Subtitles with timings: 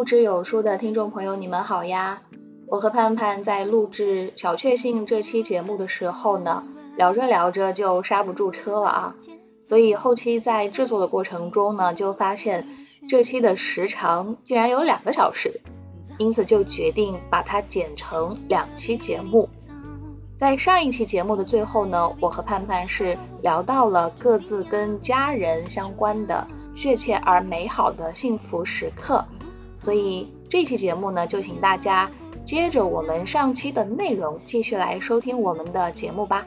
[0.00, 2.22] 不知有数的听众朋友，你们好呀！
[2.66, 6.64] 我和盼盼在录制小确幸这期节目的时候呢，
[6.96, 9.14] 聊着聊着就刹不住车了啊，
[9.62, 12.66] 所以后期在制作的过程中呢，就发现
[13.10, 15.60] 这期的时长竟然有两个小时。
[16.16, 19.50] 因此就决定把它剪成两期节目。
[20.38, 29.22] 在上一期节目的最后呢，我和盼盼是聊到了各自跟家人相关的确切而美好的幸福时刻，
[29.80, 32.08] 所以这期节目呢，就请大家
[32.44, 36.46] 接着我们上期的内容继续来收听我们的节目吧。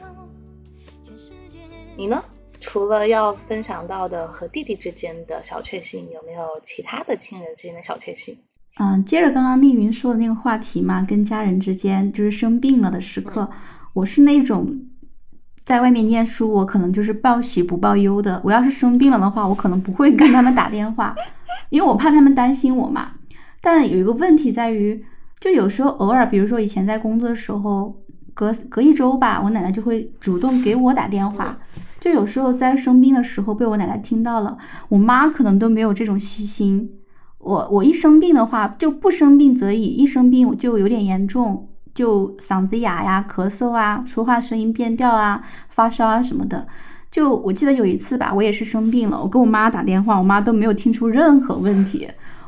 [1.96, 2.24] 你呢？
[2.60, 8.38] 除了要分享到的和弟弟之间的小确幸，有没有其他的亲人之间的小确幸？
[8.80, 13.50] 嗯，接着刚刚丽云说的那个话题嘛，跟家人之间就是生病了的时刻，
[13.92, 14.74] 我是那种
[15.62, 18.40] 在外面念书，我可能就是报喜不报忧的。
[18.42, 21.14] 我要是生病了的话，我可能不会跟他们打电话，
[21.68, 23.12] 因为我怕他们担心我嘛。
[23.64, 25.02] 但有一个问题在于，
[25.40, 27.96] 就有时候偶尔，比如说以前在工作的时候，
[28.34, 31.56] 隔隔一周吧，我奶奶就会主动给我打电话。
[31.98, 34.58] 就有时候在生病的时候被我奶奶听到了，
[34.90, 36.90] 我妈可能都没有这种细心。
[37.38, 46.66] 我我一生病的话就不生病则已，一生病我就有点严重，就嗓子哑呀、咳嗽啊、说话声音变调啊、发烧啊什么的。
[47.10, 52.06] 就我记得有一次吧，我也是生病了，我跟我妈打电话，我妈都没有听出任何问题。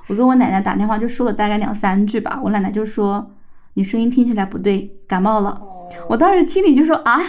[0.08, 3.32] 我跟我奶奶打电话就说了大概两三句吧，我奶奶就说
[3.74, 5.60] 你声音听起来不对，感冒了。
[6.08, 7.20] 我当时心里就说啊，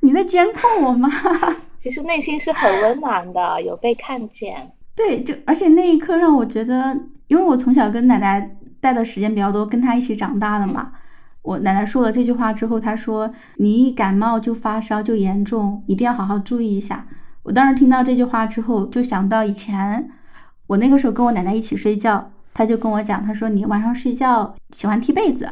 [0.00, 1.08] 你在监控我吗？
[1.76, 4.72] 其实内心是很温暖的，有被看见。
[4.94, 6.98] 对，就而且那一刻让我觉得。
[7.28, 10.92] 因为我从小跟奶奶待的时间比较多，跟她一起长大的嘛。
[11.42, 13.28] 我奶奶说了这句话之后，她说
[13.58, 17.04] ：“你一感冒就发烧就严重，一定要好好注意一下。”
[17.42, 20.08] 我当时听到这句话之后，就想到以前
[20.68, 25.50] 我那个时候跟我奶奶一起睡觉，她就跟我讲，他说：“你晚上睡觉喜欢踢被子，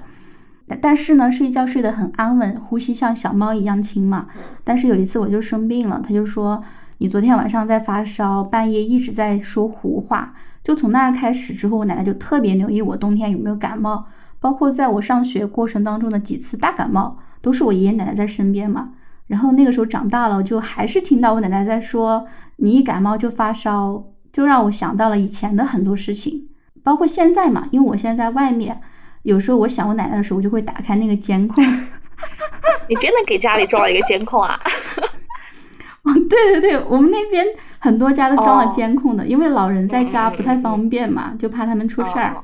[0.81, 4.26] 但是呢，睡觉睡得很安稳，呼吸像小猫一样轻嘛。
[4.65, 6.64] 但是有一次我就生病了，他就说：
[6.97, 10.32] 你昨天晚上在发烧，半夜一直在说胡话。”
[10.64, 14.06] 就从那儿开始之后，我奶奶就特别留意我冬天有没有感冒，
[14.41, 18.93] 包括在我上学过程当中的几次大感冒，都是我爷爷奶奶在身边嘛。
[19.26, 22.26] 然后那个时候长大了，就还是听到我奶奶在说，
[22.56, 26.48] 你一感冒就发烧，就让我想到了以前的很多事情，
[26.84, 28.80] 包括现在嘛，因为我现在在外面，
[29.22, 31.64] 有时候我想我奶奶的时候，我就会打开那个监控。
[32.88, 34.56] 你真的给家里装了一个监控啊？
[36.04, 37.44] 哦，对对对，我们那边
[37.78, 42.36] 很多家都装了监控的，因为老人在家不太方便嘛，就怕他们出事儿，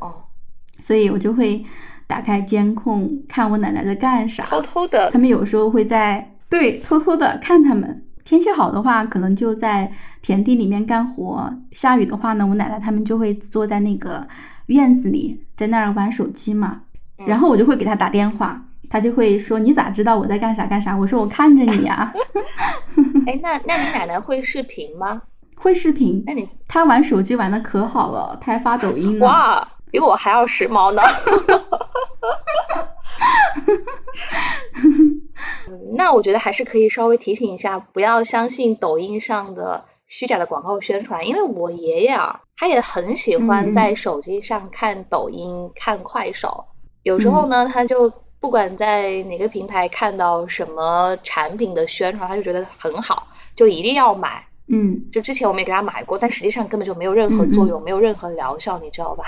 [0.80, 1.62] 所以我就会
[2.06, 5.10] 打开监控看我奶奶在干啥，偷偷的。
[5.10, 8.02] 他们有时候会在对偷偷的看他们。
[8.30, 9.90] 天气好的话，可能就在
[10.22, 14.24] 田地里面干活；下雨的话呢，我奶奶他们就会坐在那个
[14.66, 16.82] 院子里，在那儿玩手机嘛。
[17.26, 18.62] 然后我就会给他打电话。
[18.88, 22.12] 他就会说：“你咋知道我在干啥干啥？”我说：“我看着你呀。
[23.26, 25.20] ”哎，那那你奶奶会视频吗？
[25.56, 26.22] 会视频。
[26.24, 29.26] 那你他玩手机玩的可好了，他还发抖音呢。
[29.26, 31.02] 哇，比我还要时髦呢。
[35.94, 46.66] 那我觉得还是可以稍微提醒一下，不要相信抖音上的虚假的广告宣传，因为我爷爷啊，他也很喜欢在手机上看抖音、看快手，
[47.02, 48.12] 有时候呢，他就。
[48.40, 54.46] 不管在哪个平台看到什么产品的宣传，他就觉得很好，就一定要买。
[54.66, 59.26] 嗯，就之前我们也给他买过，但实际上根本就没有任何作用，没有任何疗效，你知道吧？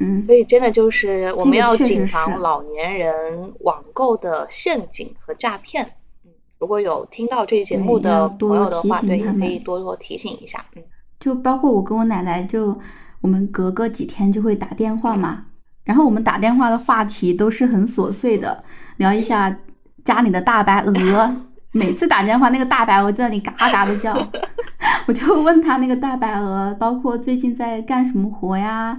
[0.00, 5.84] 嗯，所以真的就是我们要谨防老年人网购的陷阱和诈骗。
[6.24, 10.64] 嗯，如果有听到这期节目的朋友的话，对，也可以多多提醒一下。
[10.76, 10.82] 嗯，
[11.18, 12.78] 就包括我跟我奶奶，就
[13.20, 15.44] 我们隔个几天就会打电话嘛。
[15.84, 18.62] 然后我们打电话的话题都是很琐碎的，
[18.98, 19.58] 聊一下
[20.04, 21.34] 家里的大白鹅。
[21.72, 24.16] 每次打电话，那个大白鹅在那里嘎嘎的叫，
[25.06, 28.98] 我就问他那个大白鹅，包括最近在干什么活呀？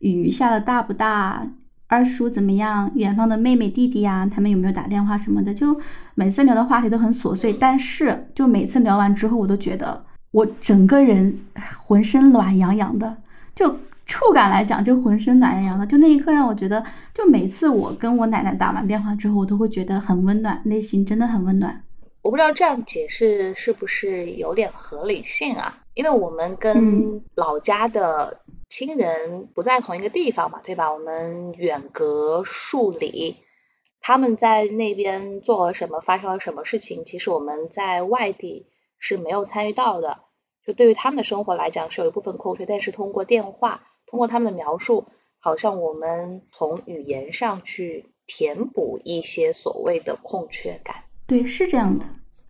[0.00, 1.46] 雨下的大不大？
[1.86, 2.90] 二叔怎么样？
[2.96, 5.54] 远方的妹妹弟弟呀，他们有没有打电话什么的？
[5.54, 5.80] 就
[6.14, 11.40] 每次聊的话题都很琐碎，但是就每次聊完之后，我都觉得我整个人
[11.78, 13.16] 浑身暖洋洋的，
[13.54, 13.74] 就。
[14.06, 21.80] 触感来讲，就浑身暖洋洋的，就那一刻让我觉得，就每次我跟我奶奶打完电话之后，我都会觉得很温暖，内心真的很温暖。
[22.22, 25.78] 我不知道这样解释是不是有点合理性啊？
[25.94, 28.36] 因为我们跟老家的
[28.70, 30.92] 亲人不在同一个地方嘛，对吧？
[30.92, 33.38] 我们远隔数里，
[34.00, 38.68] 他们在那边做了什么，发生了什么事情，其实我们在外地
[39.00, 40.20] 是没有参与到的。
[40.64, 45.06] 就对于他们的生活来讲，是有一部分空缺，但是通过电话，通过他们的描述，
[45.40, 51.04] 好像我们从语言上去填补一些所谓的空缺感。
[51.26, 52.06] 对，是这样的，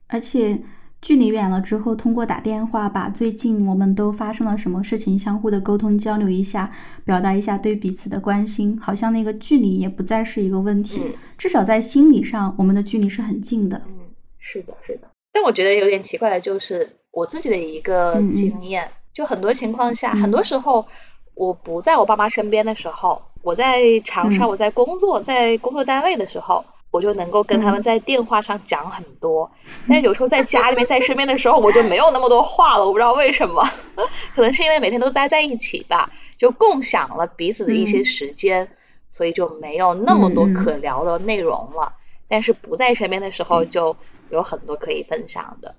[0.07, 0.59] 而且。
[1.01, 6.71] 距离远了之后，通过打电话把最近我们都发生了什么事情相互的沟通交流一下，
[7.05, 11.01] 表达一下对彼此的关心，好像那个距离也不再是一个问题。
[11.39, 13.81] 至少在心理上，我们的距离是很近的。
[13.87, 13.95] 嗯，
[14.39, 15.09] 是的，是的。
[15.33, 20.87] 但我觉得有点奇怪的就是我自己的一个经验，就很多情况下，很多时候
[21.35, 26.63] 我不在我爸妈身边的时候，我在长沙，我在工作，在工作单位的时候。
[26.91, 29.51] 我就能够跟他们在电话上讲很多，
[29.89, 32.85] 但是有时候在家里面在身边的时候，我就没有那么多话了。
[32.85, 33.63] 我不知道为什么，
[34.35, 38.69] 可能是因为每天都待在一起吧，就共享了彼此的一些时间，
[39.09, 41.93] 所以就没有那么多可聊的内容了。
[42.27, 43.97] 但是不在身边的时候，就
[44.31, 45.75] 有很多可以分享的。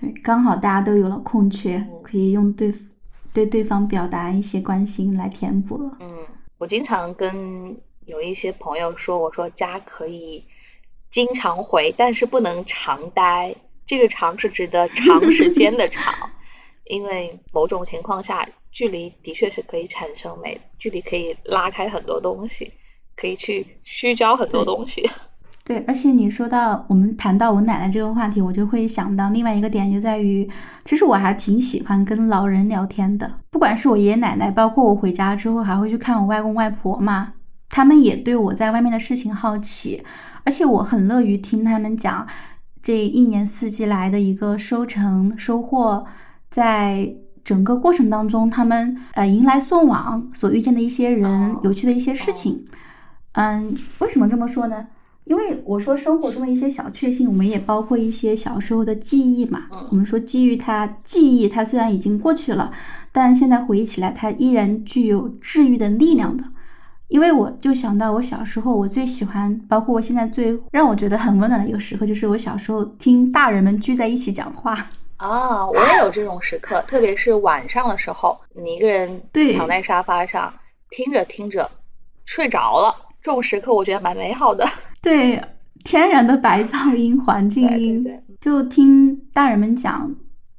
[0.00, 2.72] 对，刚好大家都有了空缺，可以用对
[3.34, 5.96] 对对方表达一些关心来填补了。
[6.00, 6.18] 嗯，
[6.56, 7.76] 我经常跟。
[8.06, 10.44] 有一些朋友说，我说家可以
[11.10, 13.54] 经常回，但是不能常待。
[13.84, 16.12] 这个“长”是指的长时间的“长
[16.90, 22.72] ”，因为某种情况下，距离的确是可以产生美，距离可以拉开很多东西，
[23.14, 25.08] 可以去虚焦很多东西。
[25.64, 30.48] 对，而且你说到我们谈到我奶奶这个话题，我就会想到另外一个点，就在于，
[30.84, 37.34] 其实我还挺喜欢跟老人聊天的，不管是我爷爷奶奶，包括我回家之后还会去看我外公外婆嘛。
[37.68, 40.02] 他们也对我在外面的事情好奇，
[40.44, 42.26] 而且我很乐于听他们讲
[42.82, 46.06] 这一年四季来的一个收成收获，
[46.48, 47.14] 在
[47.44, 52.64] 整个过程当中，他们呃迎来送往所遇见的一些人，有趣的一些事情。
[53.32, 54.86] 嗯，为什么这么说呢？
[55.24, 59.64] 因为我说生活中的一些小确幸，我们也包括一些小时候的记忆嘛。
[59.90, 62.70] 我们说基于它记忆，它虽然已经过去了，
[63.10, 66.44] 但现在回忆起来，它依然具有治愈的力量的。
[67.08, 74.74] 因为我就想到我小时候，我最喜欢，包括我现在最让我觉得很温暖的一个时刻，就是我小时候听大人们聚在一起讲话
[75.18, 75.64] 啊。
[75.70, 79.22] 我也有这种时刻，特别是晚上的时候，你一个人
[79.56, 80.52] 躺在沙发上，
[80.90, 81.70] 听着听着
[82.24, 84.68] 睡着了，这种时刻我觉得蛮美好的。
[85.00, 85.40] 对，
[85.84, 88.04] 天然的白噪音、环境音，
[88.40, 90.12] 就听大人们讲。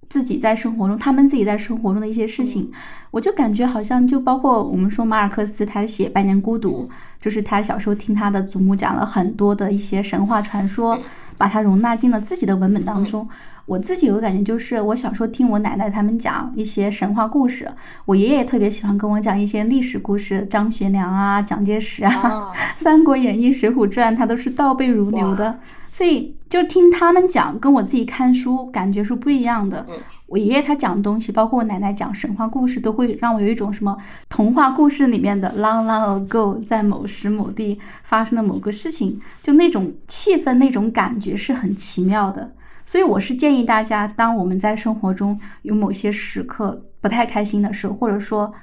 [0.10, 2.72] 自己在生活中，他们自己在生活中的一些事情，
[3.12, 6.90] 我就感觉好像就包括我们说马尔克斯，他写《百年孤独》，
[7.22, 10.98] 就是他小时候听他的祖母讲了很多的一些神话传说，
[11.38, 13.28] 把它容纳进了自己的文本当中。
[13.66, 17.70] 我自己有个感觉，就是我小时候听我奶奶他们讲一些神话故事，
[18.06, 22.12] 我爷爷特别喜欢跟我讲一些历史故事，张学良啊、蒋介石啊，
[22.80, 25.60] 《三国演义》《水浒传》，他都是倒背如流的。
[25.98, 29.84] 所以就听他们讲，跟我自己看书感觉是不一样的。
[30.28, 33.98] 我爷爷他讲东西，包括我奶奶讲神话故事，都会让我有一种什么
[34.30, 42.54] 童话故事里面的 long long ago，在某时某地发生的某个事情，就那种气氛、那种感觉是很奇妙的。
[42.86, 48.54] 所以我是建议大家，当我们在生活中有某些时刻不太开心的时候，或者说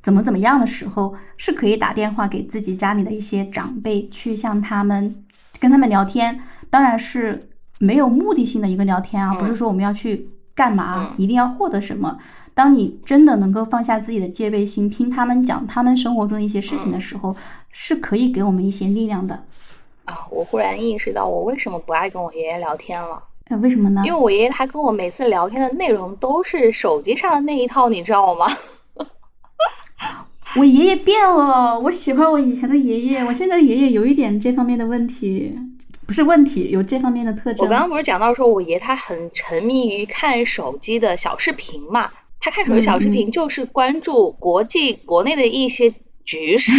[0.00, 5.24] 怎么怎么样的时候，是可以打电话给自己家里的一些长辈，去向他们
[5.58, 6.38] 跟他们聊天。
[6.70, 12.18] 当然是没有目的性的一个聊天啊，不是说我们要去干嘛，一定要获得什么。
[12.54, 17.36] 当你真的能够放下自己的戒备心，听他们讲他们生活中的一些事情的时候，
[17.70, 19.44] 是可以给我们一些力量的。
[20.06, 23.22] 啊，我忽然意识到我为什么不爱跟我爷爷聊天了。
[23.48, 24.02] 哎，为什么呢？
[24.06, 28.46] 因为我爷爷他跟我每次聊天的内容都是手机上的那一套，你知道吗？
[30.56, 35.58] 我爷爷变了，我喜欢我以前的爷爷，我现在的爷爷有一点这方面的问题。
[36.06, 37.64] 不是问题，有这方面的特征。
[37.64, 42.10] 我刚刚不是讲到说，我爷他很沉迷于看手机的小视频嘛？
[42.38, 45.92] 他看手机小视频就是关注国际、国内的一些
[46.24, 46.72] 局势。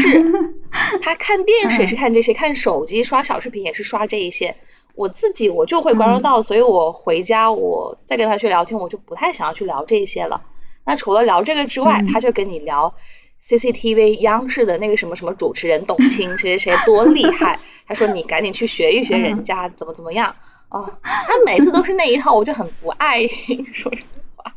[1.02, 4.56] 他看电视也是看这些，看手机刷小视频也是刷这一些。
[4.96, 10.44] 我自己我就会关注到，所以我回家我再跟他去聊天，我就不太想要去聊这些了。
[10.86, 12.96] 那除了聊这个之外，他就跟你聊。
[13.41, 20.36] CCTV 央视的那个什么什么主持人董卿 谁谁谁多厉害，他说你赶紧去学一学人家怎么怎么样
[20.70, 24.03] 哦，他每次都是那一套，我就很不爱说实
[24.36, 24.53] 话，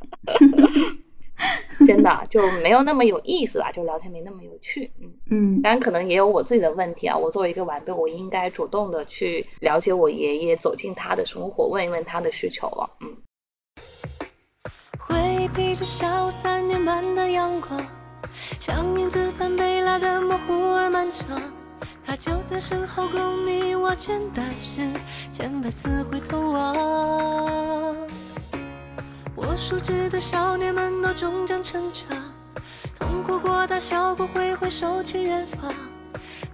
[1.86, 13.16] 真的就没有那么有意思吧，就聊天没那么有趣，嗯嗯，当然可能也有我自己的问题啊，我作为一个晚辈，我应该主动的去了解我爷爷，走进他的生活，问一问他的需求了，嗯。
[14.98, 17.09] 回避着小三年半。
[18.70, 21.36] 像影子般被拉的模糊而漫长，
[22.06, 24.80] 他就在身后供你握拳，但是
[25.32, 27.96] 千百次回头望。
[29.34, 32.16] 我熟知的少年们都终将成长，
[32.96, 35.68] 痛哭过、大笑过，挥挥手去远方。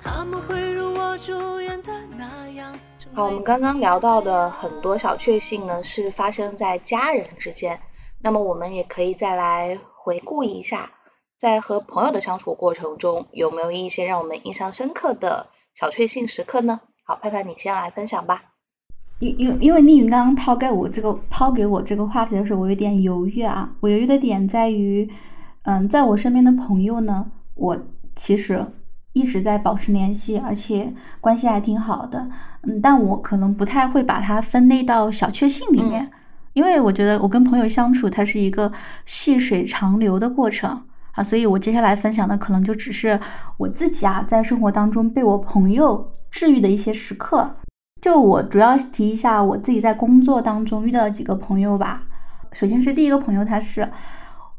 [0.03, 2.75] 他们会如我祝愿的那样。
[3.13, 7.79] 好，我们刚刚聊到的很多小确幸呢，是发生在家人之间。
[8.23, 10.93] 那么我们也可以再来回顾一下。
[11.39, 16.81] 在和朋友的相处过程中，有没有一些让我们印象深刻的小确幸时刻呢？
[17.05, 18.43] 好，派派，你先来分享吧。
[19.19, 23.71] 因因因为丽云刚刚抛给我这个抛给我这个话题的时候，我有点犹豫啊。
[23.81, 25.11] 我犹豫的点在于，
[25.65, 27.77] 嗯，在我身边的朋友呢，我
[28.15, 28.67] 其实
[29.13, 32.29] 一直在保持联系，而且关系还挺好的。
[32.63, 36.11] 嗯，但我可能不太会把它分类到小确幸里面，
[36.55, 38.73] 因为我觉得我跟朋友相处，它是一个
[39.05, 40.83] 细水长流的过程。
[41.17, 43.19] 啊，所以我接下来分享的可能就只是
[43.57, 47.57] 我自己啊，在生活当中被我朋友治愈的一些时刻。
[48.03, 52.03] 就我主要提一下我自己在工作当中遇到的几个朋友吧。
[52.53, 53.89] 首先是第一个朋友，他是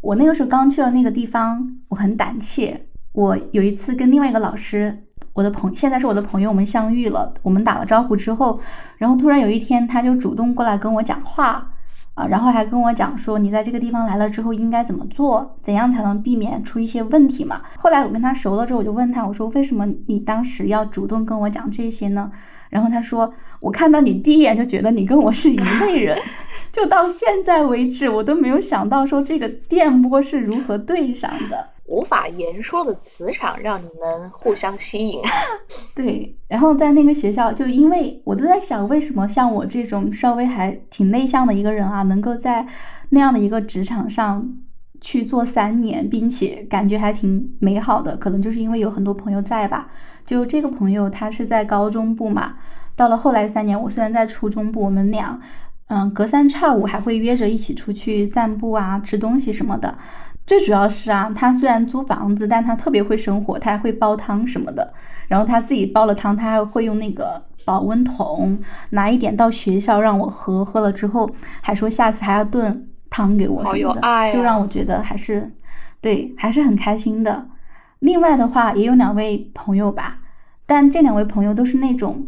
[0.02, 2.88] 我那个时候刚去了那个地方，我很胆怯。
[3.14, 8.60] 我有一次跟另外一个老师，我的朋现在是我的朋友，我们相遇了，我们打了招呼之后，
[8.98, 11.72] 然后突然有一天他就主动过来跟我讲话。
[12.18, 17.62] 啊，然后还跟我讲说，你在这个地方来了之后应该怎么做，怎样才能避免出一些问题嘛。
[17.76, 22.32] 后来我跟他熟了之后，我就问他，我说为什么你当时要主动跟我讲这些呢？
[22.72, 23.32] 然后他说，
[23.62, 26.20] 我看到你第一眼就觉得你跟我是一类人，
[26.74, 31.70] 就到现在为止，我都没有想到说这个电波是如何对上的。
[31.88, 35.22] 无法言说的磁场让你们互相吸引。
[35.96, 42.68] 对，然后在那个学校，就因为我都在想，为什么像我这种稍微还挺内向的一个人啊，能够在
[43.10, 44.58] 那样的一个职场上
[45.00, 49.90] 去做三年，并且感觉还挺美好的，可能就是因为有很多朋友在吧。
[50.26, 52.56] 就这个朋友，他是在高中部嘛，
[52.98, 55.40] 到了后来三年，我虽然在初中部，我们俩
[55.88, 59.98] 嗯隔三差五还会约着一起出去散步啊，吃东西什么的。
[60.48, 64.94] 最主要是啊，他虽然租房子，但他特别会生活，他还会煲汤什么的。
[65.28, 68.58] 然后他自己煲了汤，他还会用那个保温桶
[68.92, 71.30] 拿一点到学校让我喝，喝了之后
[71.62, 75.52] 还说下次还要炖汤给我什么的，就让我觉得还是
[76.00, 77.50] 对，还是很开心的。
[78.00, 80.20] 另外的话，也有两位朋友吧，
[80.66, 82.26] 但这两位朋友都是那种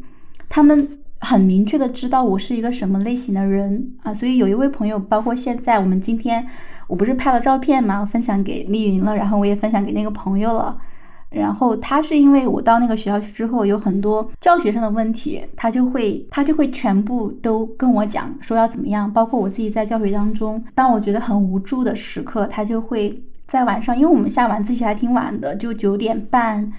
[0.50, 6.46] 他们很明确的知道我是一个什么类型的人啊，所以有一位朋友，包括现在我们今天。
[6.88, 10.76] 我不是拍了照片嘛，分享给丽云了，然后我也分享给那个朋友了。
[11.30, 19.14] 然后他是因为我到那个学校去之后，有很多教学上的问题，他就会他就会全部都跟我讲，说要怎么样。
[19.14, 26.72] 包括我自己在教学当中，当我觉得很无助的时刻，他就会在晚上，因为我们下晚自习还挺晚的，就九点半，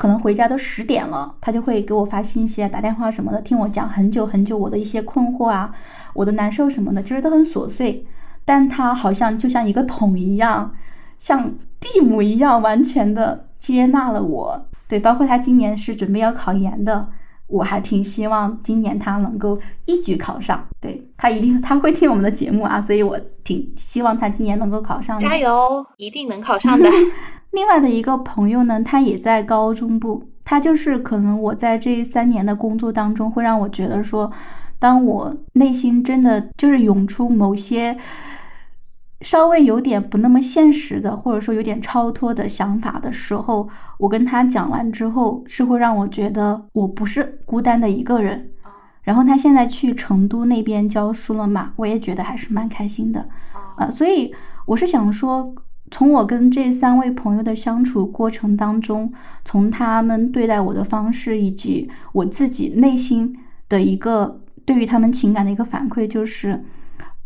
[0.00, 5.70] 可能回家都十点了，他就会给我发信息啊、打电话什么的，听我讲很久很久我的一些困惑啊、
[6.14, 8.06] 我的难受什么的，其实都很琐碎。
[8.46, 10.72] 但他好像就像一个桶一样，
[11.18, 14.66] 像蒂姆一样，完全的接纳了我。
[14.88, 17.06] 对，包括他今年是准备要考研的，
[17.48, 20.66] 我还挺希望今年他能够一举考上。
[20.80, 25.20] 对他一定他会听我们的节目啊，所以我挺希望他今年能够考上。
[25.20, 26.88] 加油，一定能考上的。
[27.52, 34.30] 另外的一个朋友呢，他也在高中部，他就是可能我在这三年的工作当中，会让我觉得说，
[34.78, 37.96] 当我内心真的就是涌出某些。
[39.22, 48.48] 稍微有点不那么现实的，或者说有点超脱的想法的时候，我跟他讲完之后，是会让我觉得我不是孤单的一个人。
[49.02, 53.28] 然后他现在去成都那边教书了嘛，我也觉得还是蛮开心的。
[53.76, 55.54] 啊，所以我是想说，
[55.90, 59.12] 从我跟这三位朋友的相处过程当中，
[59.44, 63.36] 从他们对待我的方式，以及我自己内心
[63.68, 66.62] 的一个对于他们情感的一个反馈，就是。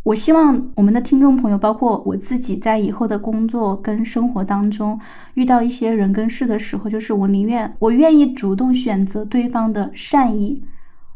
[0.05, 5.01] 我希望我们的听众朋友，包括我自己，在以后的工作跟生活当中
[5.33, 10.63] 遇到一些人跟事的时候，就是我宁愿我愿意主动选择对方的善意，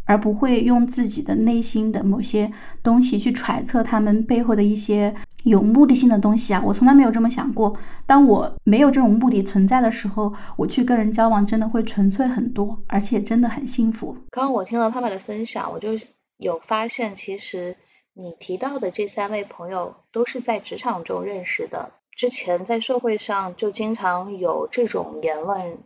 [0.09, 2.51] 而不会用自己的内心的某些
[2.83, 6.63] 东西去揣测他们背后的一些有目的性的东西啊！
[6.65, 7.77] 我从来没有这么想过。
[8.07, 14.17] 当我没有这种目的存在的时候，我去跟人交往真的会纯粹很多，而且真的很幸福。
[14.31, 15.91] 刚刚我听了他们的分享，我就
[16.39, 17.77] 有发现，其实。
[18.21, 25.79] 你提到的这三位朋友都是在职场中认识的，之前在社会上就经常有这种言论，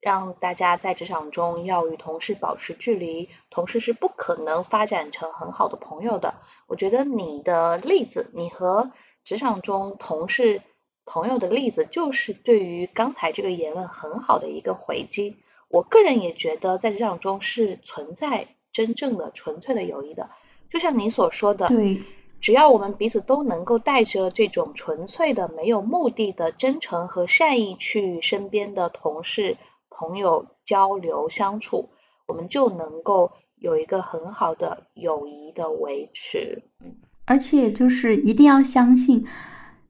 [0.00, 6.34] 让大家在职场中要与同事保持距离，同事是不可能发展成很好的朋友的。
[6.66, 8.92] 我觉得你的例子，你和
[9.24, 10.62] 职场中同事
[11.04, 15.36] 朋友的例子，就是对于刚才这个言论很好的一个回击。
[15.68, 20.30] 我个人也觉得在职场中是存在真正的纯粹的友谊的，
[20.70, 22.00] 就像你所说的，对，
[22.40, 29.58] 只要我们彼此都能够带着这种纯粹的、没有目的的真诚和善意去身边的同事、
[29.98, 31.88] 朋友交流相处，
[32.28, 36.62] 我们就能够有一个很好的友谊的维持。
[36.84, 39.26] 嗯，而且就是一定要相信。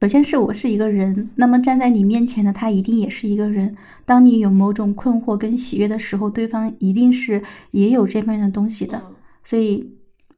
[0.01, 3.77] 首先是我是一个人，那么站在你面前的他一定也是一个人。
[4.05, 9.01] 当你有某种困惑跟喜悦的时候，对方一定是也有这方面的东西的。
[9.43, 9.91] 所以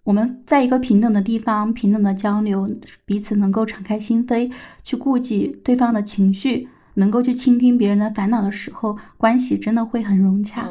[0.04, 2.68] 我们在一个平等的地方，平等的交流，
[3.06, 4.52] 彼此能够敞开心扉，
[4.84, 10.70] 去顾及对方的情绪，能够去倾听别人的烦恼的时候，关系真的会很融洽。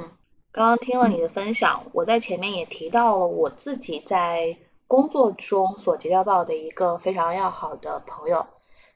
[0.53, 8.47] 刚刚听了你的分享，我在前面也提到了我自己在工作中所结交到的一个非常要好的朋友。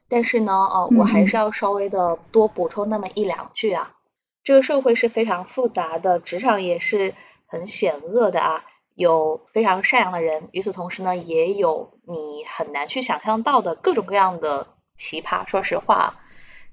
[0.07, 3.93] 但是呢，呃，我还是要稍微的多补充那么一两句啊。
[4.43, 7.15] 这个社会是非常复杂的，职场也是
[7.47, 8.63] 很险恶的啊。
[8.93, 15.45] 有非常善良的人，与此同时呢，也有你很难去想象到的各种各样的奇葩。
[15.47, 16.15] 说实话，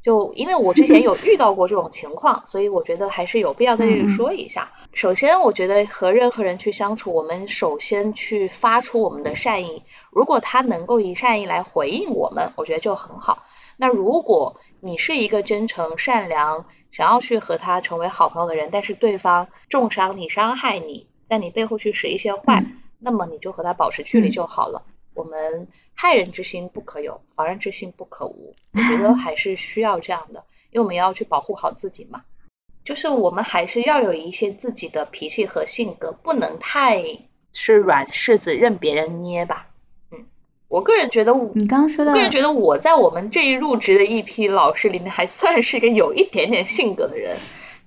[0.02, 4.72] 就因为我之前有遇到过这种情况，所以我觉得还是有必要在这里说一下。
[4.92, 9.84] 首先，我觉得和任何人去相处，我们首先去发出我们的善意。
[10.10, 13.44] 如果他能够以善意来回应我们，我觉得就很好。
[13.76, 22.64] 那如果你是一个真诚、善良，想要去和他成为好朋友的人，但是对方重伤你、伤害你，在你背后去使一些坏，
[22.98, 24.82] 那么你就和他保持距离就好了。
[25.14, 28.54] 我们害人之心不可有，防人之心不可无。
[28.72, 32.22] 我觉得还是需要这样的，因为我们要去保护好自己嘛。
[32.84, 37.02] 就是我们还是要有一些自己的脾气和性格，不能太
[37.52, 39.68] 是软柿子任别人捏吧。
[40.10, 40.18] 嗯
[40.68, 47.36] 我个人觉得，你刚刚说的，个人觉得我在我们这一入职的一批老师里面，还算是一个有一点点性格的人。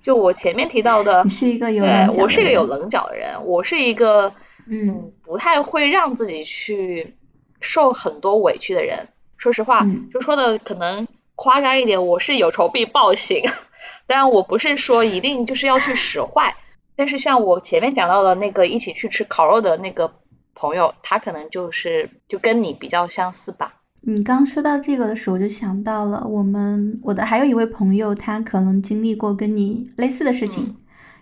[0.00, 4.32] 就我前面提到的，你是一个有对，我是一个有棱角的人，我是一个
[4.66, 7.16] 嗯，不太会让自己去
[7.60, 9.08] 受很多委屈的人。
[9.36, 13.42] 说实话，就说的可能夸张一点，我是有仇必报型。
[14.06, 16.56] 当然，我不是说一定就是要去使坏，
[16.96, 20.12] 但是像我前面讲到的那个一起去吃烤肉的那个。
[20.58, 23.74] 朋友，他可能就是就跟你比较相似吧。
[24.00, 30.74] 你刚说到这个的时候，我就想到了我们我的还有一位朋友，他可能经历过跟你类似的事情，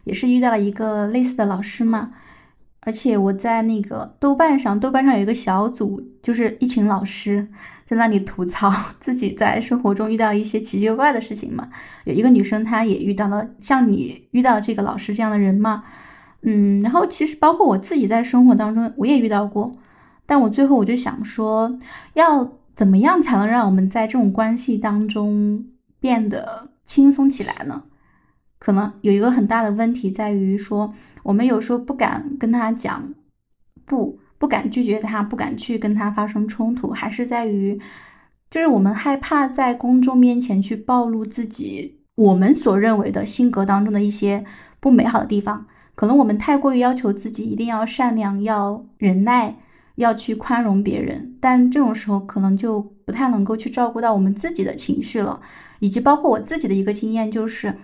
[0.04, 2.12] 也是遇到了一个类似的老师嘛。
[2.84, 7.48] 而且我在那个豆瓣上，豆瓣上有一个小组，就是一群老师
[7.86, 8.70] 在那里吐槽
[9.00, 11.68] 自己在生活中遇到一些奇奇怪怪的事情嘛。
[12.04, 15.82] 有一个女生，她也遇到了像你遇到这个老师这样的人嘛。
[16.42, 19.74] 嗯，然后其实包括我自己在生活当中，我也遇到过，
[20.26, 21.78] 但我最后我就想说，
[22.12, 25.64] 要怎么样才能让我们在这种关系当中
[26.00, 27.84] 变得轻松起来呢？
[28.64, 30.90] 可能有一个很大的问题在于说，
[31.22, 33.12] 我们有时候不敢跟他讲
[33.84, 37.78] 不，不敢拒绝他，不敢去跟他发生冲突，还是在于，
[38.48, 44.42] 就是我们害怕在公众面前去暴露自己我们所认为的性格当中的一些
[44.80, 45.66] 不美好的地方。
[45.94, 49.56] 可能我们太过于要求自己一定要善良、要忍耐、
[49.96, 55.42] 要去宽容别人，但这种时候可能就不太能够去照顾到我们自己的情绪了，
[55.80, 57.76] 以及包括我自己的一个经验就是，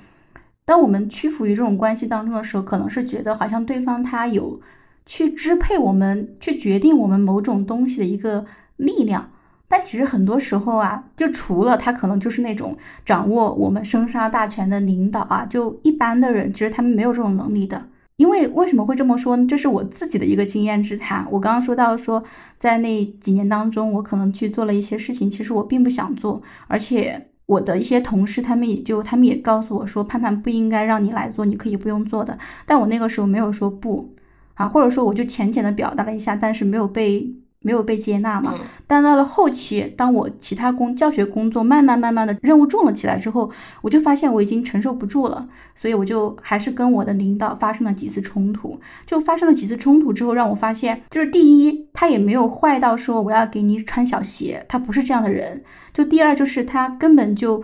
[0.70, 4.60] 当我们屈服于这种关系当中的时候，可能是觉得好像对方他有
[5.04, 9.32] 去支配我们、去决定我们某种东西的一个力量，
[9.66, 17.88] 但其实很多时候啊，就除了他可能就是那种掌握我们生杀大权的领导啊，就一般的人其实他们没有这种能力的。
[18.14, 19.44] 因为为什么会这么说呢？
[19.48, 21.26] 这是我自己的一个经验之谈。
[21.32, 22.22] 我刚刚说到说，
[22.56, 32.38] 在那几年当中，我可能去做了一些事情，其实我并不想做，而且我的一些同事，他们也就他们也告诉我说，盼盼不应该让你来做，你可以不用做的。
[32.64, 34.14] 但我那个时候没有说不
[34.54, 37.34] 啊，或者说我就浅浅的表达了一下，但是没有被。
[37.62, 38.54] 没有被接纳嘛？
[38.86, 43.50] 但到了后期，当我其他工教学工作慢慢慢慢的任务重了起来之后，
[43.82, 48.80] 我就发现我已经承受不住了，所以我就还是跟我的领导发生了几次冲突。
[49.04, 55.62] 就发生了几次冲突之后，让我发现，就是第一，他也没有坏到说我要给你穿小鞋，他不是这样的人。
[55.92, 57.62] 就第二，就是他根本就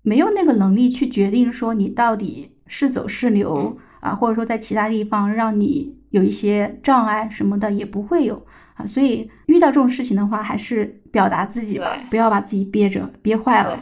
[0.00, 8.42] 没有那个能力去决定说你到底是走是留啊，或者说在其他地方让你有一些障碍什么的也不会有。
[8.78, 13.78] 啊，所以遇到这种事情的话，还是表达自己吧，不要把自己憋着，憋坏了。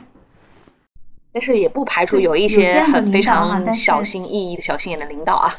[1.33, 5.55] 但是也不排除有一些很非常小心翼翼的小心眼的领导啊。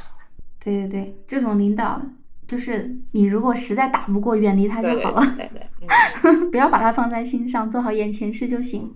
[0.60, 2.02] 对对对，这种领导
[2.48, 5.22] 就是你如果实在打不过，远离他就好了。
[5.38, 8.94] 对对， 不要把他放在心上，做好眼前事就行。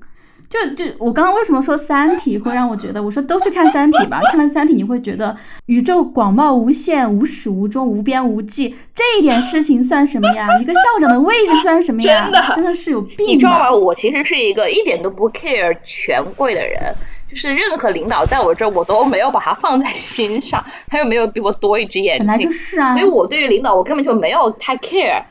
[0.51, 5.33] 就就我刚刚为什么说《三体》会让我觉得，我说都去看《三体》吧，看了《三体》你会觉得
[5.67, 10.45] 宇宙广袤无限、无始无终、无边无际，这一点事情算什么呀？
[10.59, 12.25] 一个校长的位置算什么呀？
[12.25, 13.25] 真的真的是有病！
[13.25, 13.71] 你知道吗？
[13.71, 16.93] 我其实是一个一点都不 care 权贵的人，
[17.29, 25.21] 就是任何领导在我这儿，我都没有把他放在心上，他又没有比我多一只眼睛，本来就是啊，所以我对于领导我根本就没有太 care。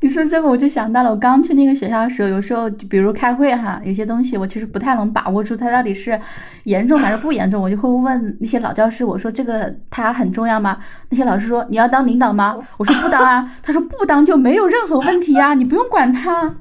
[0.00, 6.18] 你说这个我就想到了，我刚去那个学校的时候，有时候比如开会哈，有些东西我其实不太能把握住它到底是
[6.64, 10.78] 严重还是不严重，我就会问那些老教师，我说这个它很重要吗？
[11.10, 12.56] 那些老师说你要当领导吗？
[12.78, 16.54] 我说不当啊，他说不当就没有任何问题啊，你不用管他。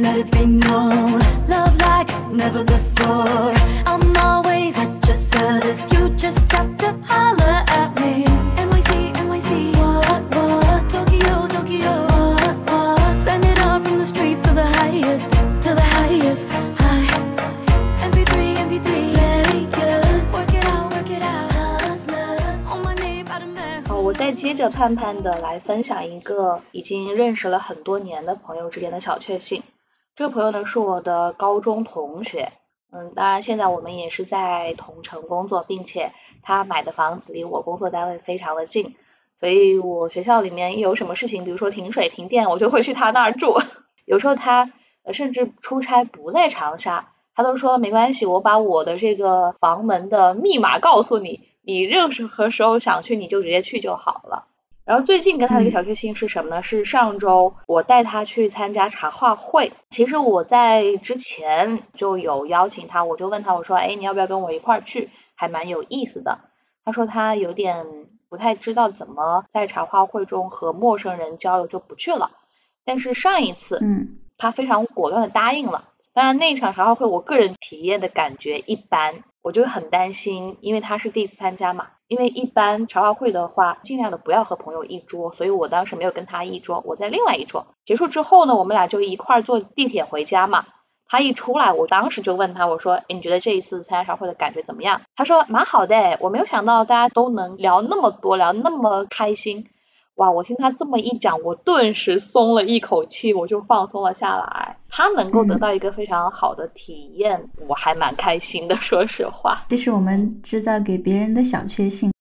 [0.00, 1.36] let me sign it.
[1.36, 1.36] Your senorita, aka your best friend.
[1.36, 1.48] Hereby, let it be known.
[1.48, 3.54] Love like never before.
[3.86, 5.92] I'm always at your service.
[5.92, 8.24] You just have to holler at me.
[8.56, 9.76] NYC, NYC.
[9.76, 10.88] What, what?
[10.88, 12.06] Tokyo, Tokyo.
[12.06, 13.22] What, what?
[13.22, 16.50] Send it on from the streets to the highest, to the highest.
[16.50, 17.06] High.
[18.10, 18.88] MP3, MP3,
[19.46, 20.32] Vegas.
[20.32, 21.52] Work it out, work it out.
[21.82, 22.66] Hustlers.
[22.66, 23.84] On my knee, by the man.
[23.86, 29.62] 好，我再接着盼盼的来分享一个已经认识了很多年的朋友之间的小确幸。
[30.15, 32.51] 这个朋友呢是我的高中同学，
[32.91, 36.11] 嗯，当然现在我们也是在同城工作，并且
[36.43, 38.95] 他买的房子离我工作单位非常的近，
[39.37, 43.57] 所以我学校里面一有什么事情，比如说停水停电，我就会去他那儿住。
[44.05, 54.47] 有时候他呃甚至出差不在长沙，他都说没关系，我把我的这个房门的密码告诉你，你任何时候想去你就直接去就好了。
[54.83, 56.61] 然后最近跟他的一个小确幸是什么呢？
[56.63, 59.71] 是上周我带他去参加茶话会。
[59.91, 65.09] 其实我在之前就有邀请他，我就问他，我说，哎，你要不要跟我一块儿去？
[65.35, 66.39] 还蛮有意思的。
[66.83, 67.85] 他说他有点
[68.27, 72.31] 不太知道怎么在茶话会中和陌生人交流，就不去了。
[72.83, 75.85] 但是上一次，嗯，他非常果断的答应了。
[76.13, 81.87] 当然那场茶话会，我个人体验的感觉一般，我就很担心，因为他是第一次参加嘛。
[82.11, 87.67] 因为一般茶话会的话，尽量的不要和朋友一桌，所以我当时没有跟他一桌，我在另外一桌。
[87.85, 90.65] 结束之后呢，我们俩就一块儿坐地铁回家嘛。
[91.07, 99.67] 他一出来，我当时就问他，我说：“哎，你觉得这一次参加茶会的感觉怎么样？”他说：“蛮好的，我没有想到大家都能聊那么多，聊那么开心。”
[100.21, 104.77] 哇，我听他这么一讲，我顿时松了一口气，我就放松了下来。
[104.87, 109.65] 他能够得到一个非常好的体验，我还蛮开心的，说实话。
[109.67, 112.11] 这是我们制造给别人的小确幸。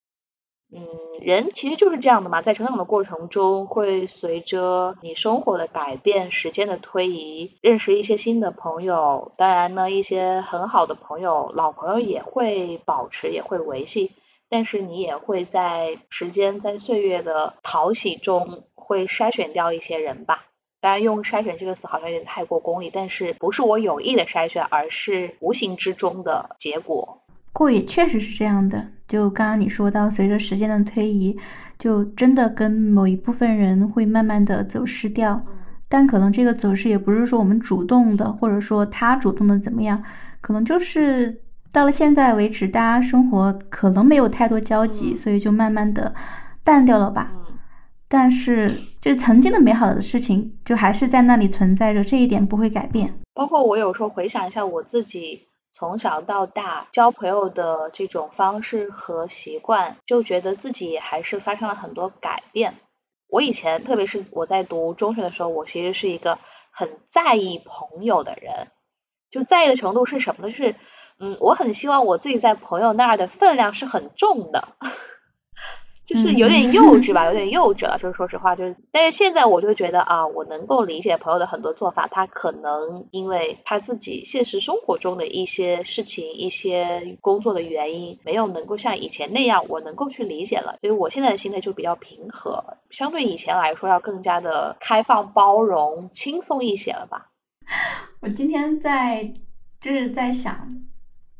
[0.73, 0.81] 嗯，
[1.21, 9.33] 人其实就是这样的嘛，在成长的过程中，会随着你生活的改变、时间的推移，认识一些新的朋友。
[9.37, 14.13] 当然呢，一些很好的朋友、老朋友也会保持，也会维系。
[14.51, 20.47] 但是你也会在时间、在岁月的淘洗中，会筛选掉一些人吧。
[20.81, 27.23] 当然，用“筛选”这个词好像有点太过功利，但是不是我有意的筛选，而是无形之中的结果。
[27.53, 31.39] 过也确实是这样的，就刚刚你说到，随着时间的推移，
[31.79, 35.45] 就真的跟某一部分人会慢慢的走失掉。
[35.89, 40.03] 但可能这个走失也不是说我们主动的，或者说他主动的怎么样，
[40.41, 46.13] 可能就是到了现在为止，大家生活可能没有太多交集，所以就慢慢的
[46.65, 47.31] 淡掉了吧。
[47.33, 47.59] 嗯，
[48.09, 53.15] 但是，就曾经的美好的事情，就还是在那里存在着，这一点不会改变。
[53.35, 62.75] 包括我有时候回想一下我自己从小到大交朋友的这种方式和习惯，就觉得自己还是发生了很多改变。
[63.29, 66.41] 我以前，特别是我在读中学的时候，我其实是一个
[66.73, 68.67] 很在意朋友的人。
[69.31, 70.51] 就在意的程度是什么呢？
[70.53, 70.75] 就是，
[71.19, 74.69] 嗯，我很希望我自己在朋友那儿的分量是很重的。
[76.07, 77.97] 就是有点幼稚吧，有点幼稚了。
[77.97, 90.79] 就是说实话，就是，但是现在我就觉得啊，我能够理解朋友的很多做法，他可能因为他自己现实生活中的一些事情、一些工作的原因，没有能够像以前那样，我能够去理解了。
[90.81, 97.30] 所以我现在的心态就比较平和，相对以前来说要更加的开放、包容、轻松一些了吧。
[98.21, 99.33] 我今天在
[99.81, 100.69] 就是在想，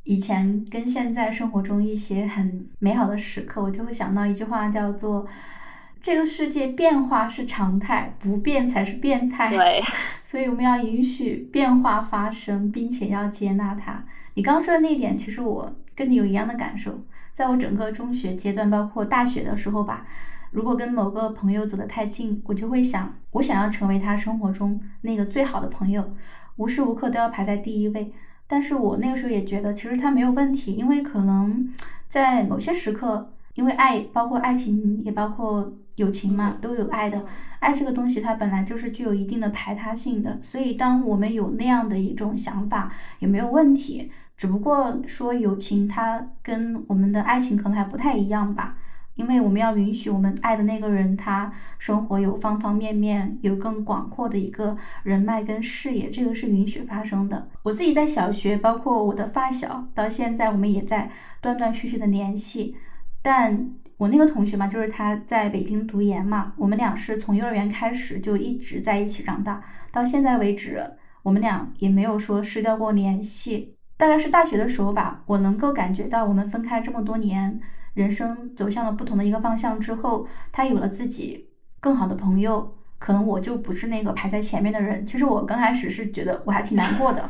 [0.05, 5.27] 以前跟现在生活中一些很美好的时刻，我就会想到一句话，叫做
[6.01, 9.51] “这个世界变化是常态，不变才是变态”。
[9.55, 9.83] 对，
[10.25, 14.05] 所以我们要允许变化发生，并且要接纳它。
[14.35, 17.05] 你刚说的那一点，其实我跟你有一样的感受。
[17.33, 20.07] 在我整个中学阶段，包括大学的时候吧，
[20.51, 26.13] 如果跟某个朋友走得太近，我就会想，我想要成为他生活中那个最好的朋友，
[26.57, 28.13] 无时无刻都要排在第一位。
[28.47, 31.73] 但是我那个时候也觉得，其实他没有问题，因为可能
[32.09, 37.25] 在某些时刻，因为爱包括爱情，也包括友情嘛，都有爱的。
[37.61, 44.11] 爱这个东西，它本来就是具有一定的排他性的，所以当我们有那样的一种想法，也没有问题。
[44.37, 48.79] 只不过说友情，它跟我们的爱情可能还不太一样吧。
[49.15, 57.49] 因为我们要允许我们爱的那个人，他生活有方方面面，有更广阔的一个人脉跟视野，这个是允许发生的。
[57.65, 61.11] 我自己在小学，包括我的发小，到现在我们也在
[61.43, 62.77] 断断续续的联系。
[63.21, 70.93] 但我那个同学嘛，就是他在北京读研嘛，我们俩是从幼儿园开始就一直在一起长大，到现在为止，
[71.23, 73.75] 我们俩也没有说失掉过联系。
[73.99, 77.61] 大概是大学的时候吧，我能够感觉到我们分开这么多年。
[77.95, 81.49] 人生走向了不同的一个方向之后，他有了自己
[81.81, 85.05] 更好的朋友，可能我就不是那个排在前面的人。
[85.05, 87.29] 其实我刚开始是觉得我还挺难过的，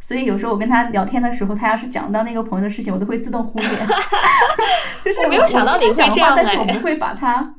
[0.00, 3.68] 所以有时候我跟他聊天的时候，他要是讲到那个朋友的事情，我都会自动忽略。
[5.00, 7.54] 就是没有想到你会讲话，但是我不会把他，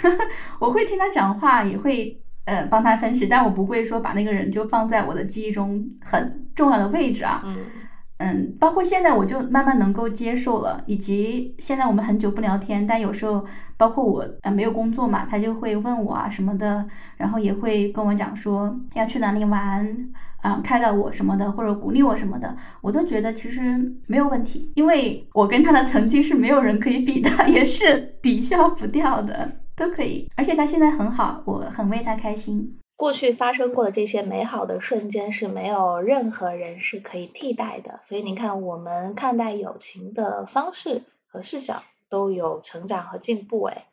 [0.58, 7.42] 我会听他讲话，也会呃帮他分析，但我不会说把那个人就放在我的记忆中很重要的位置啊。
[7.44, 7.58] 嗯。
[8.18, 13.44] 嗯，包括现在我就慢慢能够接受了，以及现在我们很久不聊天，但有时候
[13.76, 16.84] 包括我呃没有工作嘛，他就会问我啊什么的，
[17.16, 20.08] 然后也会跟我讲说要去哪里玩
[20.40, 23.60] 啊，开导我什么的，或者鼓励我什么的，我都觉得其实
[24.06, 32.76] 没有问题，因为我跟他的曾经是没有人可以比的， 也是抵消不掉的，都可以，而且他现在很好，我很为他开心。
[32.98, 43.86] 过去发生过的这些美好的瞬间是没有任何人是可以替代的，所以你看，我们看待友情的方式和视角都有成长和进步，哎。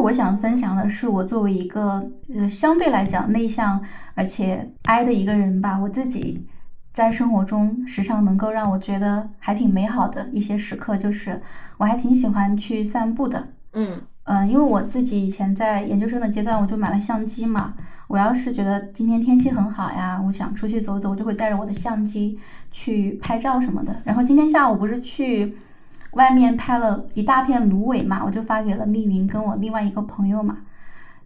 [0.00, 3.82] 我想分享的是，我作为一个呃相对来讲内向
[4.14, 6.46] 而且 I 的一个人吧，我自己
[6.92, 11.40] 在生活中时常能够让我觉得还挺美好的一些时刻，就是
[11.78, 13.48] 我还挺喜欢去散步的。
[13.72, 17.74] 嗯嗯，因为我自己以前在研究生的阶段，我就买了相机嘛。
[18.06, 22.38] 我要是觉得今天天气很好呀，我想出去走走，我就会带着我的相机
[22.70, 23.96] 去拍照什么的。
[24.04, 25.56] 然后今天下午不是去。
[26.14, 30.58] 外面拍了一大片芦苇嘛，我就发给了丽云跟我另外一个朋友嘛。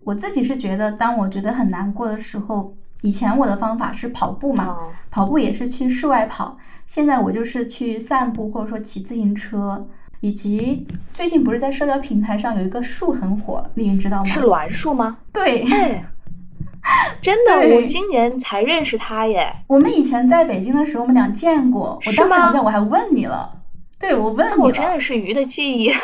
[0.05, 4.77] 我自己是觉得，当我觉得很难过的时候，以前我的方法是跑步嘛，
[5.11, 6.57] 跑步也是去室外跑。
[6.87, 9.87] 现在我就是去散步，或者说骑自行车，
[10.21, 14.25] 以及最近不是在社交平台上有一个树很火，丽云知道吗？
[14.25, 15.19] 是栾树吗？
[15.31, 15.63] 对，
[17.21, 19.55] 真的，我今年才认识他耶。
[19.67, 23.58] 我们以前在北京的时候，我们俩见过，我当时好像我还问你了。
[23.99, 25.93] 对，我问你我真的是鱼的记忆。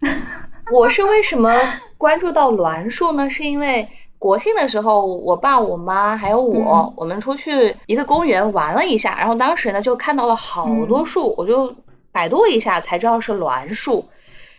[0.72, 1.50] 我是为什么
[1.96, 3.30] 关注到栾树呢？
[3.30, 11.74] 是因为国庆的时候，我爸、我妈还有我，我们出去一个公园玩了一下，然后当时呢就看到了好多树，我就
[12.12, 14.08] 百度一下才知道是栾树。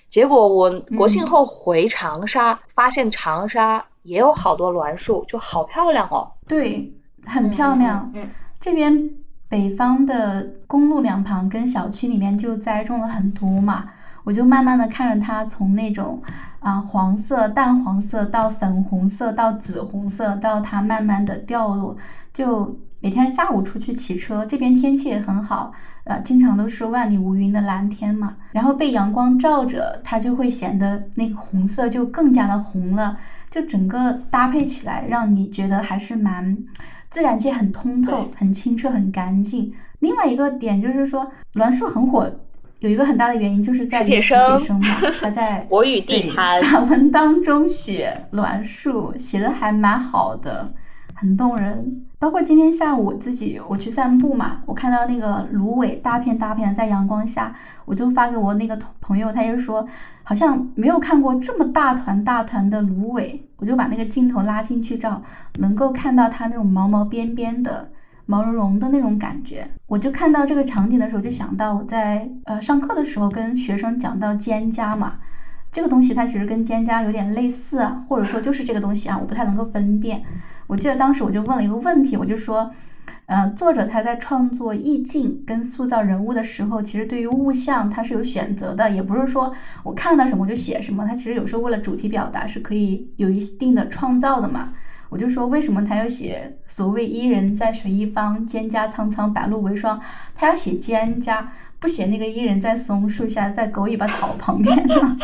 [0.09, 6.31] 结果我国庆后回长沙，发现长沙也有好多栾树，就好漂亮哦。
[6.47, 6.91] 对，
[7.25, 8.11] 很漂亮。
[8.15, 9.11] 嗯，这边。
[9.49, 13.85] 北方的公路两旁跟小区里面就栽种了很多嘛，
[14.23, 16.21] 我就慢慢的看着它从那种
[16.59, 21.97] 啊黄色、淡黄色到粉红色到紫红色，到它慢慢的掉落。
[22.31, 25.71] 就每天下午出去骑车，这边天气也很好，
[26.03, 28.35] 呃，经常都是万里无云的蓝天嘛。
[28.51, 33.17] 然后被阳光照着，它就会显得那个红色就更加的红了，
[33.49, 36.55] 就整个搭配起来，让你觉得还是蛮。
[37.09, 39.73] 自然界很通透，很清澈，很干净。
[39.99, 42.29] 另外一个点就是说，栾树很火，
[42.79, 44.87] 有一个很大的原因就是在于史铁生嘛，
[45.19, 50.71] 他在《我与地坛》散文当中写栾树，写的还蛮好的。
[51.19, 57.53] 很动人，包括今天下午我自己我去散步嘛，我看到那个芦苇大片大片的在阳光下，
[57.83, 59.85] 我就发给我那个朋友，他就说
[60.23, 65.21] 好像没有看过这么大团大团的芦苇，我就把那个镜头拉进去照，
[65.57, 67.89] 能够看到它那种毛毛边边的、
[68.25, 69.67] 毛茸茸的那种感觉。
[69.87, 75.15] 我就看到这个场景的时候，就想到我在呃上课的时候跟学生讲到蒹葭嘛。
[75.71, 80.23] 这个东西它其实跟蒹葭有点类似啊，或者说就是这个东西啊，我不太能够分辨。
[80.69, 82.69] 我记得当时我就问了一个问题，我就说，
[83.25, 89.51] 嗯，作者他在创作意境跟塑造人物的时候，其实对于物象他是有选择的，也不是说
[89.81, 94.73] 我看到什么就写什么，他其实有时候为了主题表达是可以有一定的创造的嘛。
[95.09, 99.99] 我就说为什么他要写所谓伊人在水一方，蒹葭苍苍，白露为霜，
[100.35, 101.45] 他要写蒹葭，
[101.79, 105.17] 不写那个伊人在松树下，在狗尾巴草旁边呢？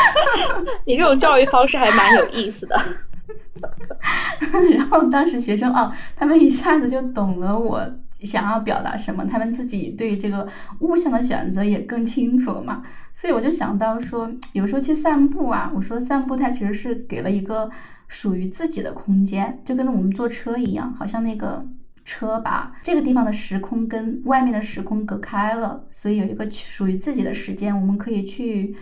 [0.86, 2.80] 你这种教育方式还蛮有意思的。
[4.76, 10.46] 然后当时学生哦，他们一下子就懂了我想要表达什么，他们自己对这个
[10.80, 12.82] 物象的选择也更清楚了嘛。
[13.12, 17.70] 所以我就想到说，有时候去散步啊，我说散步它其实是给了一个
[18.08, 21.66] 属于自己的空间，就跟我们坐车一样，好像那个
[22.04, 28.76] 车把这个地方的时空跟外面的时空隔开了，所以有一个属于自己的时间，我们可以去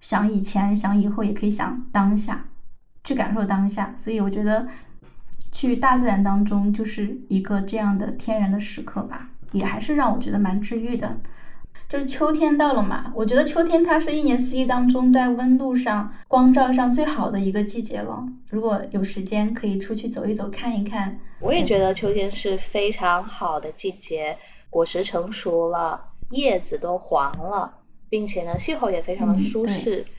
[0.00, 2.44] 想以前，想以后，也可以想当下。
[3.08, 4.66] 去感受当下，所以我觉得
[5.50, 11.16] 去大自然当中就是一个这样的天然的时刻吧，也还是让我觉得蛮治愈的。
[11.88, 18.22] 就是秋天到了嘛，我觉得秋天它是一年四季当中在温度上、光照上最好的一个季节了。
[18.50, 24.36] 如果有时间可以出去走一走、看一看，我也觉得秋天是非常好的季节，
[24.68, 27.72] 果实成熟了，叶子都黄了，
[28.10, 30.04] 并且呢，气候也非常的舒适。
[30.06, 30.12] 嗯，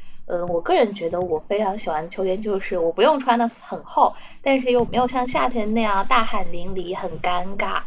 [0.47, 4.13] 我个人觉得我非常喜欢秋天，就是我不用穿的很厚，
[4.43, 7.81] 但是又没有像夏天那样大汗淋漓，很尴尬。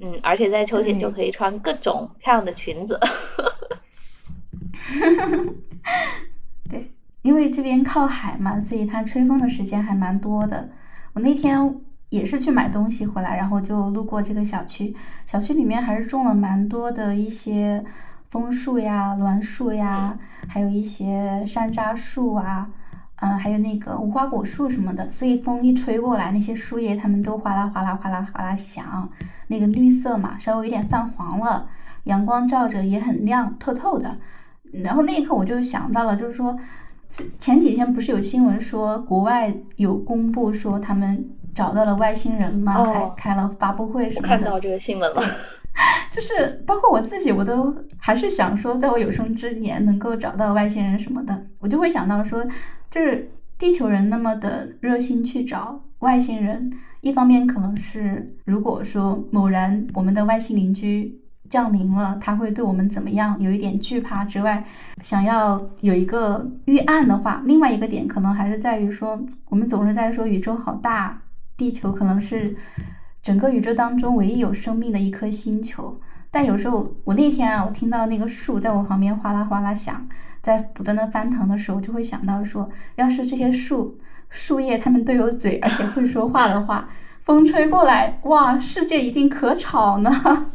[0.00, 3.00] 嗯，而且在秋天就可以穿各种漂亮的裙子。
[6.70, 10.68] 对，因为这边靠海嘛，所以它吹风的时间还蛮多的。
[11.14, 14.94] 我那天也是去买东西回来，然后就路过这个小区，
[15.26, 17.84] 小区里面还是种了蛮多的一些。
[18.30, 20.16] 枫树呀、栾树呀，
[20.48, 22.68] 还有一些山楂树啊，
[23.16, 25.10] 嗯，还有那个无花果树什么的。
[25.12, 29.08] 所以风一吹过来，那些树叶它们都哗啦哗啦哗啦哗啦响。
[29.48, 31.68] 那个绿色嘛，稍微有点泛黄了，
[32.04, 34.16] 阳光照着也很亮，透透的。
[34.72, 36.58] 然后那一刻我就想到了，就是说
[37.38, 42.84] 前几天不是有新闻说国外有公布说他们找到了外星人吗？
[42.92, 44.28] 还开了发布会什么的。
[44.36, 45.22] 看到这个新闻了。
[46.10, 52.46] 就是包括我自己，我都还是想说，在我有生之年能够找到外星人什么的，我就会想到说，
[52.88, 64.64] 就是地球人那么的热心去找外星人，一方面可能是如果说某然我们的外星邻居降临了，他会对我们怎么样，有一点惧怕之外，
[65.02, 71.20] 想要有一个预案的话，另外一个点可能还是在于说，我们总是在说宇宙好大，
[71.56, 72.54] 地球可能是。
[73.24, 75.98] 整个宇宙当中唯一有生命的一颗星球，
[76.30, 80.06] 但有时候我那天啊，我听到那个树在我旁边哗啦哗啦响，
[80.42, 86.86] 在不断的翻腾的时候，就会想到说，要是这些树树叶它们都有嘴，而且会说话的话，
[87.22, 90.46] 风吹过来，哇，世界一定可吵呢，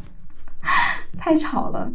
[1.18, 1.90] 太吵了。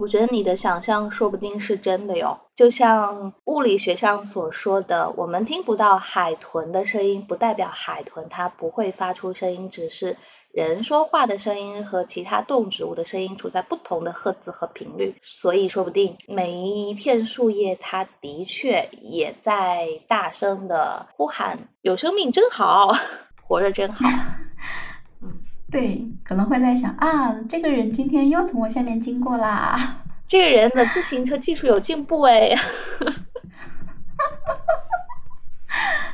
[0.00, 10.16] 我觉得你的想象说不定是真的哟，就像物理学上所说的，我们听不到海豚的声音，不代表海豚它不会发出声音，只是
[10.52, 22.90] 人说话的声音和其他动植物的声音处在不同的赫兹和频率，所以说不定每一片树叶它的确也在大声的呼喊：有生命真好，
[23.46, 24.08] 活着真好。
[25.70, 29.76] 对，可能会在想啊，这个人今天又从我下面经过啦。
[30.26, 32.56] 这个人的自行车技术有进步哎。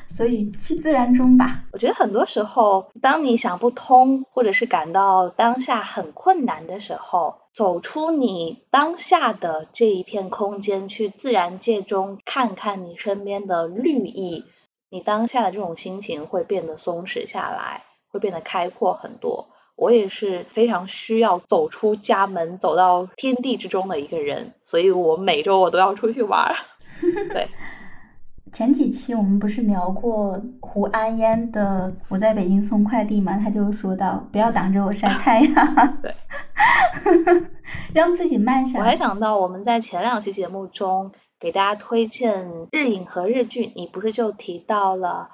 [0.09, 1.65] 所以去自然中吧。
[1.73, 14.47] 我觉得很多时候，当你想不通，或者是感到当下很困难的时候，走出你当下的这一片空间，去自然界中看看你身边的绿意，
[14.89, 17.83] 你当下的这种心情会变得松弛下来。
[18.17, 19.49] 会变得开阔很多。
[19.77, 26.51] 我也是非常需要走出家门，走到天地之中的一个人，所以我每周我都要出去玩。
[27.31, 27.47] 对，
[28.51, 33.37] 前几期我们不是聊过胡安烟的《我在北京送快递》嘛？
[33.37, 36.15] 他就说到不要挡着我晒太阳， 对，
[37.93, 38.85] 让自己慢下来。
[38.85, 45.29] 我还想到我们在前两期节目中给大家推荐日影和日剧，你不是就提到了？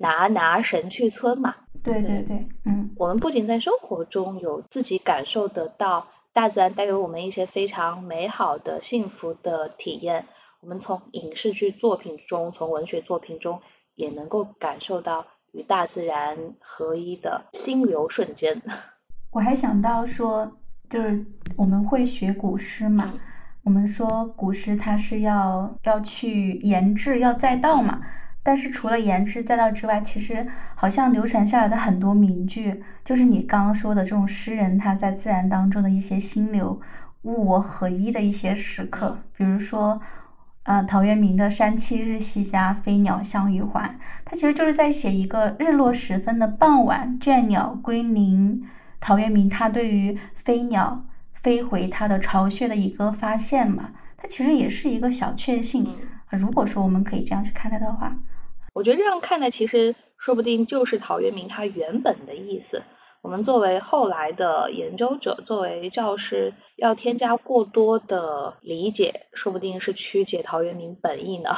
[0.00, 10.26] 拿拿神去村嘛，对对对，嗯，我们不仅在生活中有自己感受得到大自然带给我们一些非常美好的幸福的体验，
[10.60, 13.60] 我们从影视剧作品中，从文学作品中
[13.94, 18.60] 也能够感受到与大自然合一的心流瞬间。
[19.30, 20.50] 我还想到说，
[20.88, 21.24] 就是
[21.56, 23.12] 我们会学古诗嘛，
[23.62, 28.00] 我们说古诗它是要要去研制，要再造嘛。
[28.48, 36.80] 但是除了言之在道之外，其实好像流传下来的很多名句，就是你刚刚说的这种诗人他在自然当中的一些心流、
[37.24, 39.18] 物我合一的一些时刻。
[39.36, 40.00] 比如说，
[40.62, 48.66] 呃，陶渊明的“山气日夕佳，飞鸟相与还”，他其实就是在写一个日落时分的傍晚，倦鸟归林。
[48.98, 55.86] 陶渊明他对于飞鸟飞回它的巢穴的一个发现嘛，它其实也是一个小确幸。
[56.30, 58.16] 如果说我们可以这样去看待的话。
[58.78, 62.84] 我觉得这样看呢，其实说不定就是陶渊明他原本的意思。
[63.22, 71.50] 我们作为后来的研究者，作为教师，要添加过多的理解，说不定是曲解陶渊明本意呢。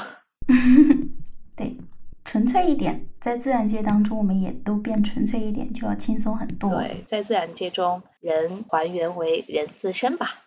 [1.55, 1.77] 对，
[2.25, 6.71] 纯粹一点，在自然界当中，我们也都变纯粹一点，就要轻松很多。
[6.71, 10.47] 对，在自然界中，人还原为人自身吧。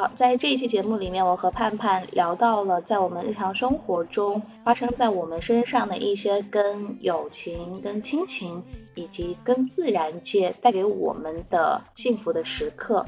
[0.00, 13.04] 好，在这一期节目里面，我和盼盼聊到了在我们日常生活中发生在我们身上的一些跟友情、跟亲情以及跟自然界带给我们的幸福的时刻。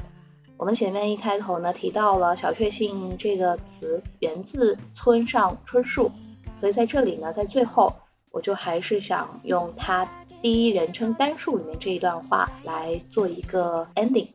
[0.55, 6.11] 我们前面一开头呢提到了“小确幸”这个词源自村上春树，
[6.59, 7.91] 所以在这里呢，在最后
[8.29, 10.07] 我就还是想用他
[10.43, 14.27] 第一人称单数里面这一段话来做一个 ending。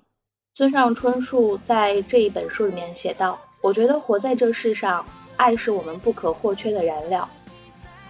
[0.58, 5.06] 村上春树在这一本书里面写道：“我觉得活在这世上，
[5.36, 7.28] 爱是我们不可或缺的燃料。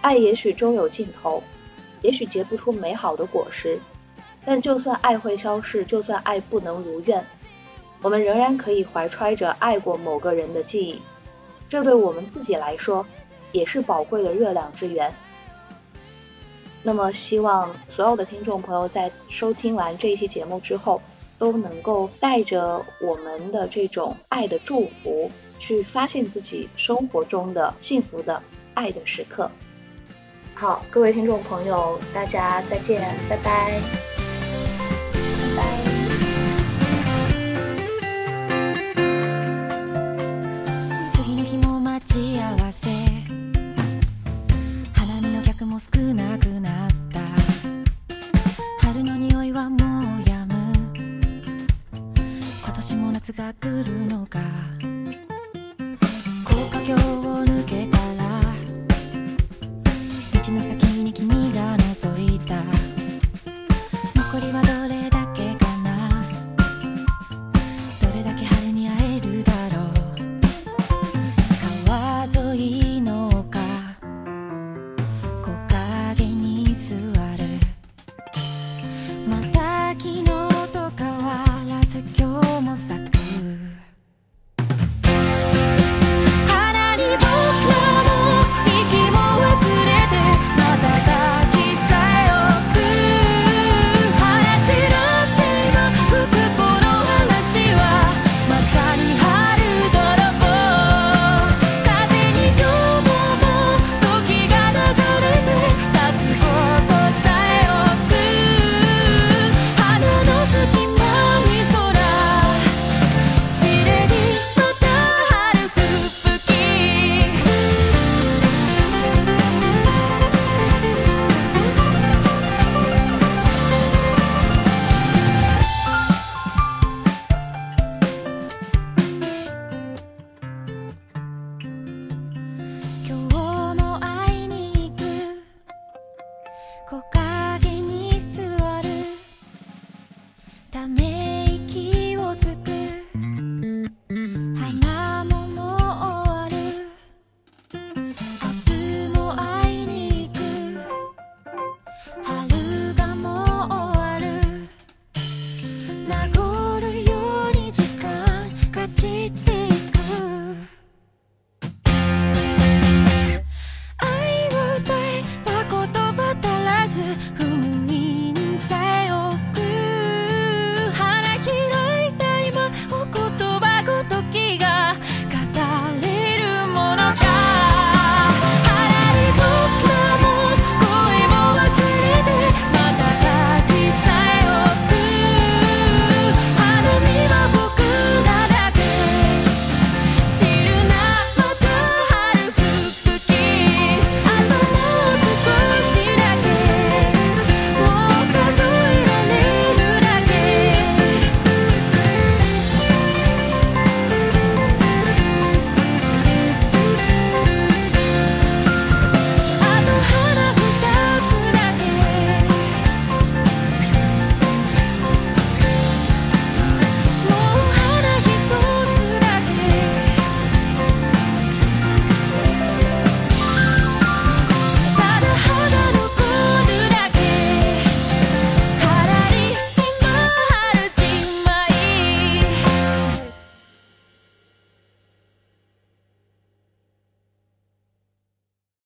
[0.01, 1.43] 爱也许终有尽头，
[2.01, 3.79] 也许结不出美好的果实，
[4.43, 7.23] 但就算爱会消逝，就算爱不能如愿，
[8.01, 10.99] 我们仍然可以怀揣着爱过某个人的记忆。
[11.69, 13.05] 这对我们自己来说，
[13.51, 15.13] 也是宝贵的热量之源。
[16.81, 20.99] 那么，希望所有的听众朋友在收听完这一期节目之后。”
[21.39, 28.43] 都能够带着我们的这种爱的祝福，去发现自己生活中的幸福的
[28.75, 29.49] 爱的时刻。
[30.53, 33.81] 好，各位听众朋友，大家再见，拜拜，